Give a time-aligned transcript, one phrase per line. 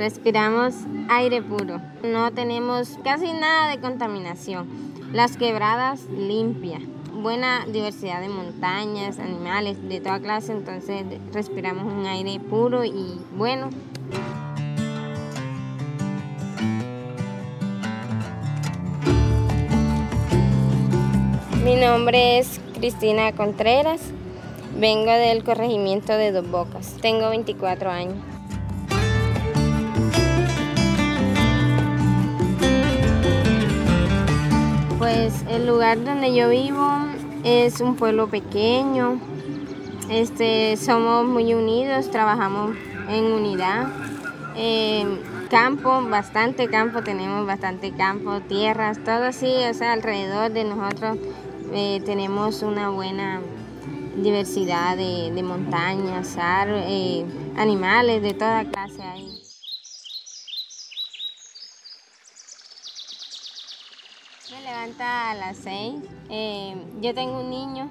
[0.00, 0.72] respiramos
[1.10, 1.78] aire puro.
[2.02, 4.66] No tenemos casi nada de contaminación.
[5.12, 6.80] Las quebradas limpias.
[7.12, 13.68] Buena diversidad de montañas, animales de toda clase, entonces respiramos un aire puro y bueno.
[21.62, 24.00] Mi nombre es Cristina Contreras,
[24.78, 28.39] vengo del corregimiento de Dos Bocas, tengo 24 años.
[35.12, 36.88] Pues el lugar donde yo vivo
[37.42, 39.20] es un pueblo pequeño,
[40.08, 42.76] este, somos muy unidos, trabajamos
[43.08, 43.88] en unidad.
[44.54, 45.04] Eh,
[45.50, 51.18] campo, bastante campo, tenemos bastante campo, tierras, todo así, o sea, alrededor de nosotros
[51.72, 53.40] eh, tenemos una buena
[54.14, 59.40] diversidad de, montañas, eh, animales de toda clase ahí.
[64.50, 66.02] Me levanta a las 6.
[66.28, 67.88] Eh, yo tengo un niño,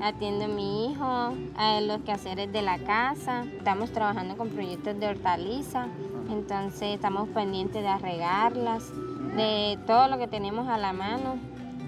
[0.00, 3.44] atiendo a mi hijo, a los quehaceres de la casa.
[3.58, 5.86] Estamos trabajando con proyectos de hortaliza,
[6.30, 8.90] entonces estamos pendientes de regarlas,
[9.36, 11.36] de todo lo que tenemos a la mano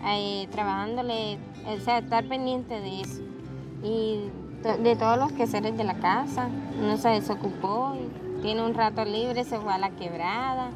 [0.06, 3.22] eh, trabajándole, o sea, estar pendiente de eso.
[3.82, 4.30] Y
[4.82, 7.96] de todos los quehaceres de la casa, no se desocupó,
[8.42, 10.72] tiene un rato libre, se fue a la quebrada.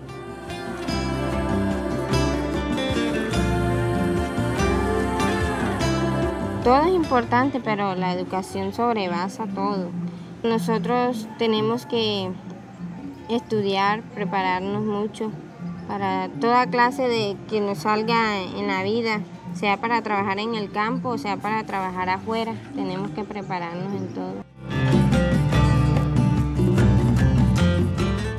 [6.64, 9.90] Todo es importante, pero la educación sobrevasa todo.
[10.42, 12.30] Nosotros tenemos que
[13.28, 15.30] estudiar, prepararnos mucho
[15.86, 19.20] para toda clase de que nos salga en la vida,
[19.52, 24.14] sea para trabajar en el campo o sea para trabajar afuera, tenemos que prepararnos en
[24.14, 24.44] todo.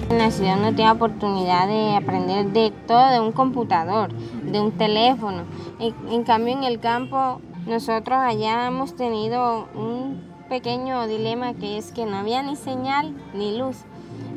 [0.09, 4.71] En la ciudad no tiene oportunidad de aprender de todo, de un computador, de un
[4.71, 5.43] teléfono.
[5.79, 12.05] En, cambio en el campo nosotros allá hemos tenido un pequeño dilema que es que
[12.05, 13.77] no había ni señal ni luz.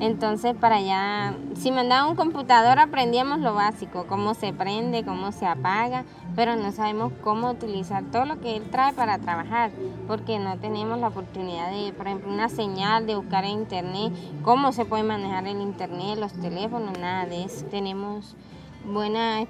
[0.00, 5.47] Entonces para allá, si mandaba un computador aprendíamos lo básico, cómo se prende, cómo se
[5.47, 9.71] apaga, pero no sabemos cómo utilizar todo lo que él trae para trabajar,
[10.06, 14.12] porque no tenemos la oportunidad de, por ejemplo, una señal de buscar en internet,
[14.43, 17.67] cómo se puede manejar el internet, los teléfonos, nada de eso.
[17.67, 18.37] Tenemos
[18.84, 19.47] buenas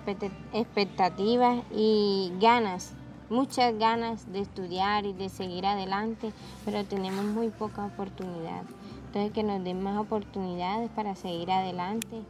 [0.53, 2.95] expectativas y ganas
[3.31, 6.33] muchas ganas de estudiar y de seguir adelante,
[6.65, 8.63] pero tenemos muy poca oportunidad.
[9.07, 12.23] Entonces que nos den más oportunidades para seguir adelante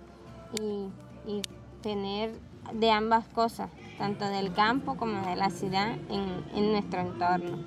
[0.61, 0.89] y,
[1.83, 2.33] tener
[2.73, 7.59] de ambas cosas, tanto del campo como de la ciudad en, en nuestro entorno.